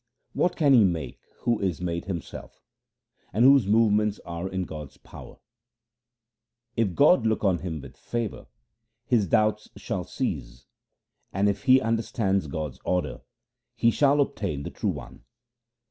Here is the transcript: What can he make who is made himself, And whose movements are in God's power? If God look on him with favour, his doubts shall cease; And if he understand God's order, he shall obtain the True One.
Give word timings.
What 0.33 0.55
can 0.55 0.73
he 0.73 0.83
make 0.83 1.19
who 1.41 1.59
is 1.59 1.79
made 1.79 2.05
himself, 2.05 2.59
And 3.31 3.45
whose 3.45 3.67
movements 3.67 4.19
are 4.25 4.49
in 4.49 4.63
God's 4.63 4.97
power? 4.97 5.37
If 6.75 6.95
God 6.95 7.27
look 7.27 7.43
on 7.43 7.59
him 7.59 7.81
with 7.81 7.95
favour, 7.95 8.47
his 9.05 9.27
doubts 9.27 9.69
shall 9.77 10.03
cease; 10.03 10.65
And 11.31 11.47
if 11.47 11.65
he 11.65 11.79
understand 11.79 12.49
God's 12.49 12.79
order, 12.83 13.21
he 13.75 13.91
shall 13.91 14.19
obtain 14.21 14.63
the 14.63 14.71
True 14.71 14.89
One. 14.89 15.23